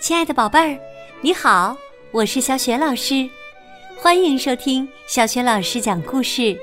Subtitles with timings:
[0.00, 0.78] 亲爱的宝贝儿，
[1.20, 1.76] 你好，
[2.12, 3.28] 我是小雪老师，
[4.00, 6.56] 欢迎收听小雪老师讲故事，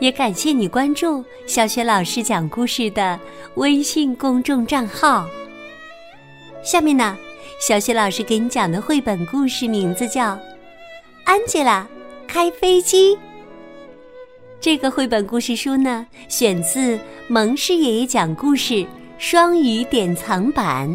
[0.00, 3.18] 也感谢你关注小雪老师讲故事的
[3.54, 5.26] 微信公众账号。
[6.62, 7.16] 下面呢，
[7.66, 10.34] 小雪老师给你讲的绘本故事名字叫
[11.24, 11.88] 《安吉拉
[12.26, 13.16] 开飞机》。
[14.60, 16.98] 这个绘本故事书呢，选自
[17.28, 20.94] 蒙氏爷爷讲故事双语典藏版。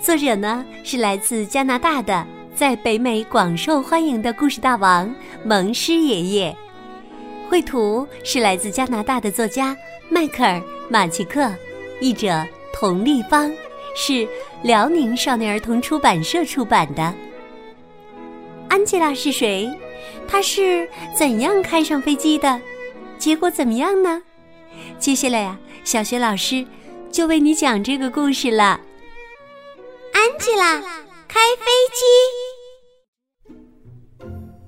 [0.00, 5.12] 作者呢是来自加拿大的，在北美广受欢迎的故事大王
[5.44, 6.56] 蒙师爷爷。
[7.48, 9.76] 绘图是来自加拿大的作家
[10.08, 10.56] 迈克尔·
[10.88, 11.52] 马奇克，
[12.00, 13.52] 译者佟立芳，
[13.96, 14.26] 是
[14.62, 17.12] 辽宁少年儿童出版社出版的。
[18.68, 19.68] 安吉拉是谁？
[20.28, 22.60] 她是怎样开上飞机的？
[23.18, 24.22] 结果怎么样呢？
[24.98, 26.64] 接下来呀，小学老师
[27.10, 28.80] 就为你讲这个故事了。
[30.38, 30.80] 安吉拉
[31.26, 32.04] 开飞机。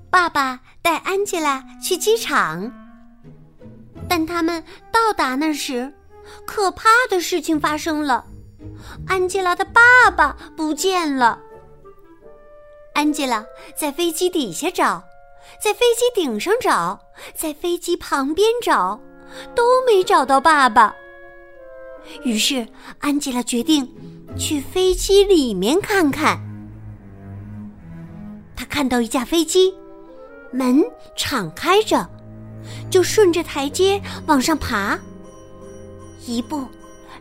[0.09, 2.69] 爸爸带安吉拉去机场，
[4.09, 5.93] 但他们到达那时，
[6.45, 8.25] 可怕的事情发生了：
[9.07, 11.39] 安吉拉的爸爸不见了。
[12.93, 15.01] 安吉拉在飞机底下找，
[15.63, 16.99] 在飞机顶上找，
[17.33, 18.99] 在飞机旁边找，
[19.55, 20.93] 都没找到爸爸。
[22.23, 22.67] 于是，
[22.99, 23.87] 安吉拉决定。
[24.37, 26.39] 去飞机里面看看，
[28.55, 29.73] 他看到一架飞机，
[30.53, 30.81] 门
[31.17, 32.09] 敞开着，
[32.89, 34.97] 就顺着台阶往上爬。
[36.25, 36.65] 一步，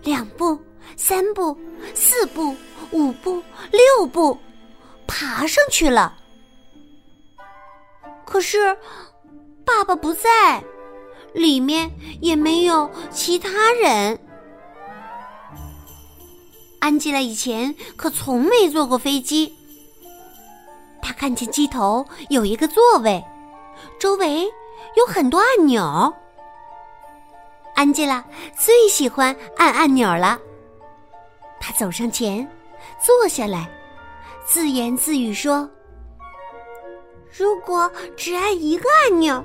[0.04, 0.56] 两步，
[0.96, 1.58] 三步，
[1.94, 2.54] 四步，
[2.92, 3.42] 五步，
[3.72, 4.38] 六步，
[5.08, 6.16] 爬上去了。
[8.24, 8.72] 可是，
[9.64, 10.62] 爸爸不在，
[11.34, 14.16] 里面也没有其他人。
[16.80, 19.54] 安吉拉以前可从没坐过飞机。
[21.02, 23.22] 他看见机头有一个座位，
[23.98, 24.44] 周围
[24.96, 26.12] 有很多按钮。
[27.74, 28.24] 安吉拉
[28.58, 30.38] 最喜欢按按钮了。
[31.60, 32.46] 他走上前，
[33.04, 33.70] 坐下来，
[34.46, 35.69] 自言自语说
[37.36, 39.42] ：“如果只按一个按钮，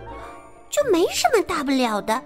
[0.69, 2.22] 就没什么大不了的。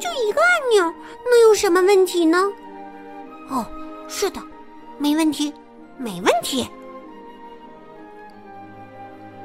[0.00, 0.82] 就一个按钮，
[1.30, 2.50] 能有什么问题呢？”
[3.50, 3.64] 哦。
[4.08, 4.40] 是的，
[4.98, 5.52] 没问题，
[5.98, 6.68] 没问题。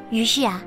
[0.10, 0.62] 于是啊，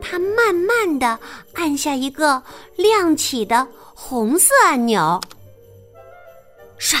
[0.00, 1.18] 他慢慢的
[1.54, 2.42] 按下一个
[2.76, 5.20] 亮起的红色按钮，
[6.78, 6.98] 唰，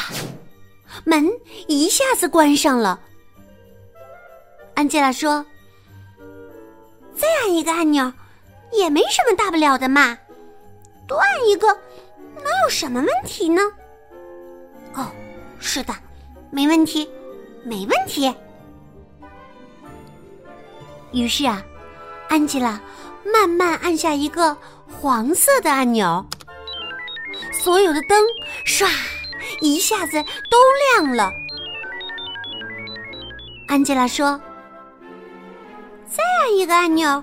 [1.04, 1.28] 门
[1.66, 3.00] 一下子关上了。
[4.74, 5.44] 安吉拉说
[7.16, 8.12] ：“再按一个按钮，
[8.72, 10.16] 也没什么大不了的嘛，
[11.06, 11.66] 多按一个，
[12.36, 13.60] 能有什么问题呢？”
[14.94, 15.10] 哦，
[15.58, 15.92] 是的。
[16.50, 17.08] 没问题，
[17.64, 18.34] 没问题。
[21.12, 21.62] 于是啊，
[22.28, 22.80] 安吉拉
[23.24, 26.24] 慢慢按下一个黄色的按钮，
[27.52, 28.24] 所有的灯
[28.64, 28.86] 唰
[29.60, 30.58] 一下子都
[31.02, 31.30] 亮了。
[33.66, 34.40] 安吉拉说
[36.08, 37.22] ：“再按一个按钮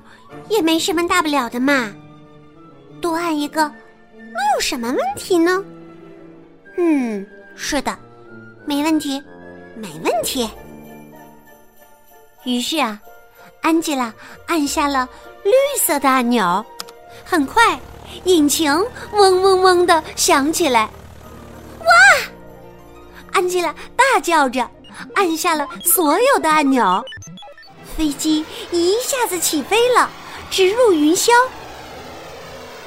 [0.49, 1.91] 也没什么大不了的嘛，
[3.01, 3.63] 多按一个
[4.13, 5.63] 能有什么问题呢？”
[6.77, 7.25] 嗯，
[7.55, 7.97] 是的。
[8.65, 9.21] 没问题，
[9.75, 10.49] 没问题。
[12.43, 12.99] 于是啊，
[13.61, 14.13] 安吉拉
[14.47, 15.07] 按下了
[15.43, 16.65] 绿色的按钮，
[17.23, 17.79] 很快，
[18.23, 18.71] 引擎
[19.13, 20.89] 嗡嗡嗡的响起来。
[21.79, 21.87] 哇！
[23.33, 24.67] 安吉拉大叫着
[25.13, 27.03] 按下了所有的按钮，
[27.95, 30.09] 飞机一下子起飞了，
[30.49, 31.31] 直入云霄。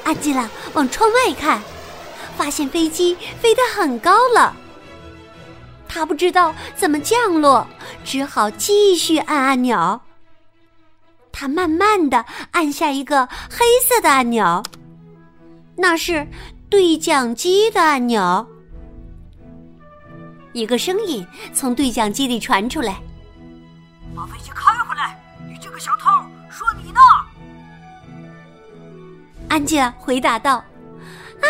[0.03, 1.61] 安吉拉往窗外看，
[2.37, 4.55] 发现飞机飞得很高了。
[5.89, 7.67] 他不知道怎么降落，
[8.05, 9.99] 只好继续按按钮。
[11.31, 14.63] 他慢慢的按下一个黑色的按钮，
[15.75, 16.27] 那是
[16.69, 18.47] 对讲机的按钮。
[20.53, 22.95] 一个声音从对讲机里传出来
[24.15, 25.19] ：“把飞机开回来！
[25.47, 26.05] 你这个小偷，
[26.49, 26.99] 说你呢！”
[29.49, 30.63] 安吉拉回答道
[31.41, 31.47] ：“啊，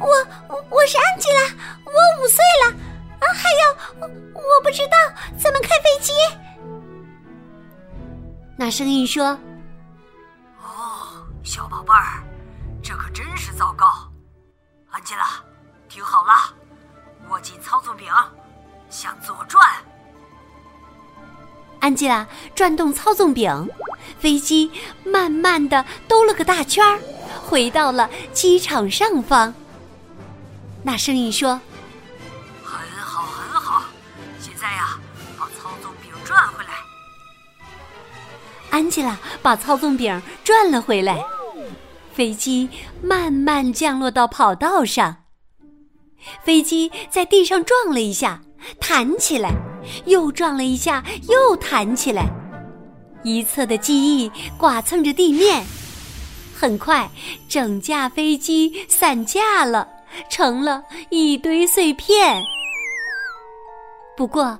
[0.00, 0.06] 我
[0.48, 1.42] 我我是安吉拉，
[1.84, 1.92] 我
[2.22, 2.76] 五岁了。”
[3.20, 4.96] 啊，还有，我我不知道
[5.38, 6.12] 怎么开飞机。
[8.56, 9.38] 那声音说
[10.62, 12.22] ：“哦，小宝贝儿，
[12.82, 13.86] 这可真是糟糕。
[14.90, 15.42] 安吉拉，
[15.88, 16.32] 听好了，
[17.28, 18.12] 握紧操纵柄，
[18.90, 19.62] 向左转。”
[21.80, 23.68] 安吉拉转动操纵柄，
[24.18, 24.70] 飞机
[25.04, 27.00] 慢慢的兜了个大圈儿，
[27.42, 29.54] 回到了机场上方。
[30.82, 31.60] 那声音说。
[38.70, 41.22] 安吉拉把操纵柄转了回来，
[42.12, 42.68] 飞机
[43.02, 45.16] 慢慢降落到跑道上。
[46.44, 48.40] 飞机在地上撞了一下，
[48.78, 49.50] 弹起来，
[50.04, 52.26] 又撞了一下，又弹起来。
[53.22, 55.64] 一侧的机翼剐蹭着地面，
[56.54, 57.10] 很快，
[57.48, 59.88] 整架飞机散架了，
[60.28, 62.42] 成了一堆碎片。
[64.16, 64.58] 不过，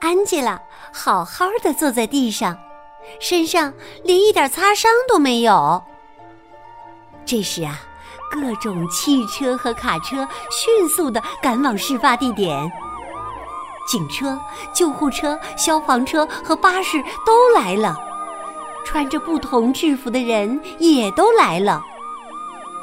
[0.00, 0.60] 安吉拉
[0.92, 2.58] 好好的坐在地上，
[3.20, 3.72] 身上
[4.04, 5.82] 连一点擦伤都没有。
[7.24, 7.80] 这时啊，
[8.30, 12.70] 各种汽车和卡车迅速的赶往事发地点，
[13.88, 14.38] 警车、
[14.72, 17.96] 救护车、消防车和巴士都来了，
[18.84, 21.82] 穿着不同制服的人也都来了，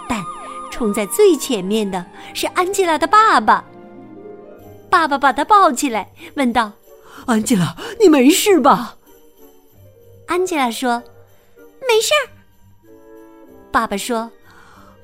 [0.07, 0.23] 但
[0.71, 3.63] 冲在最前面的是安吉拉的爸爸。
[4.89, 6.71] 爸爸把她抱起来，问道。
[7.25, 8.95] 安吉拉，你没事吧？
[10.29, 11.01] 安吉拉说
[11.81, 12.29] ：“没事儿。”
[13.73, 14.29] 爸爸说：“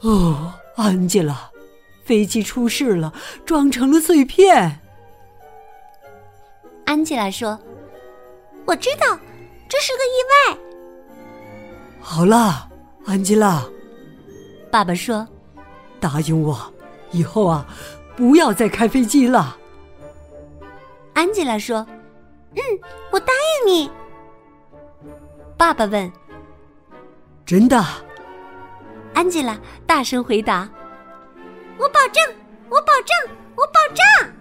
[0.01, 1.49] 哦，安吉拉，
[2.03, 3.11] 飞机出事了，
[3.43, 4.81] 撞成了碎片。”
[6.85, 7.59] 安吉拉说
[8.65, 9.19] ：“我知道，
[9.67, 10.59] 这是个意外。”
[11.99, 12.69] 好了，
[13.07, 13.65] 安吉拉，
[14.69, 15.27] 爸爸说
[15.99, 16.71] ：“答应我，
[17.09, 17.65] 以后啊，
[18.15, 19.57] 不要再开飞机了。”
[21.15, 21.83] 安吉拉说。
[22.57, 22.61] 嗯，
[23.11, 23.91] 我答应你。
[25.57, 26.11] 爸爸问
[27.45, 27.83] ：“真的？”
[29.15, 29.57] 安吉拉
[29.87, 30.69] 大声回答
[31.79, 32.21] ：“我保证，
[32.69, 34.33] 我保证，我保证。”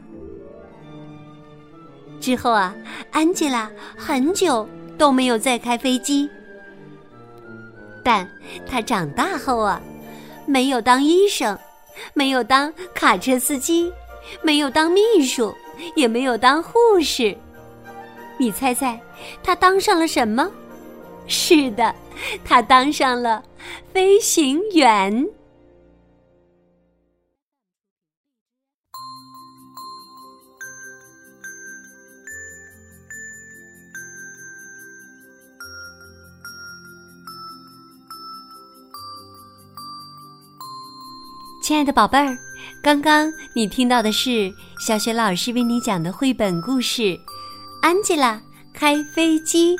[2.20, 2.74] 之后啊，
[3.12, 4.68] 安吉拉很久
[4.98, 6.28] 都没有再开飞机。
[8.02, 8.28] 但
[8.68, 9.80] 她长大后啊，
[10.46, 11.56] 没有当医生，
[12.12, 13.92] 没有当卡车司机，
[14.42, 15.54] 没有当秘书，
[15.94, 17.36] 也没有当护士。
[18.36, 19.00] 你猜猜，
[19.44, 20.50] 他当上了什么？
[21.26, 21.94] 是的，
[22.44, 23.42] 他当上了
[23.92, 25.26] 飞行员。
[41.62, 42.36] 亲爱的宝贝儿，
[42.82, 47.18] 刚刚你听到的是小雪老师为你讲的绘本故事。
[47.80, 48.38] 安吉拉
[48.74, 49.74] 开飞机，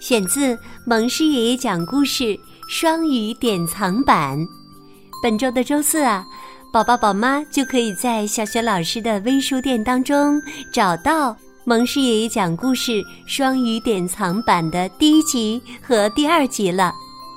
[0.00, 2.38] 选自蒙师爷爷讲故事
[2.68, 4.38] 双语典藏版。
[5.22, 6.24] 本周的周四啊，
[6.72, 10.40] 宝宝宝妈就可以在小雪老师的微书店当中
[10.72, 16.92] 找到蒙师爷爷讲故事双语典藏版的第一集和第二集了。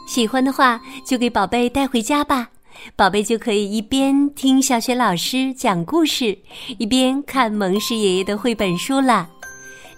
[0.08, 2.50] 喜欢的话，就给宝贝带回家吧，
[2.96, 6.38] 宝贝就可以一边听小雪老师讲故事，
[6.78, 9.30] 一边看蒙师爷爷的绘本书了。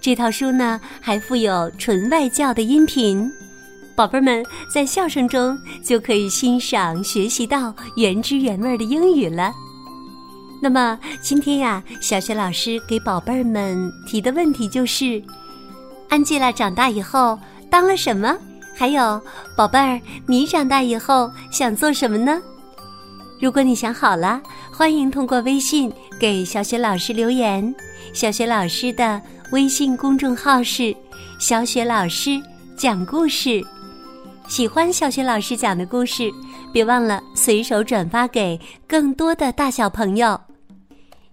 [0.01, 3.31] 这套书呢，还附有纯外教的音频，
[3.95, 4.43] 宝贝儿们
[4.73, 5.55] 在笑声中
[5.85, 9.53] 就可以欣赏、学习到原汁原味的英语了。
[10.59, 15.21] 那么今天呀，小雪老师给宝贝儿们提的问题就是：
[16.09, 17.37] 安吉拉长大以后
[17.69, 18.35] 当了什么？
[18.75, 19.21] 还有，
[19.55, 22.41] 宝贝儿，你长大以后想做什么呢？
[23.39, 24.41] 如果你想好了，
[24.73, 27.71] 欢迎通过微信给小雪老师留言。
[28.13, 29.21] 小雪老师的。
[29.51, 30.95] 微信公众号是
[31.37, 32.41] “小雪老师
[32.77, 33.61] 讲故事”，
[34.47, 36.31] 喜欢小雪老师讲的故事，
[36.71, 40.39] 别忘了随手转发给更多的大小朋友。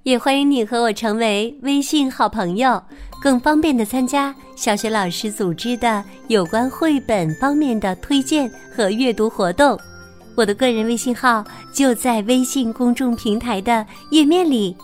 [0.03, 2.83] 也欢迎你和我成为微信好朋友，
[3.23, 9.79] 更方便的参加小雪老师组织的有关绘本方面的推荐和阅读活动。
[10.35, 14.77] 我的个人微信号就在微信公众平台的页面里。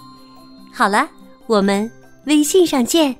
[0.72, 1.08] 好了，
[1.46, 1.90] 我们
[2.26, 3.16] 微信上见。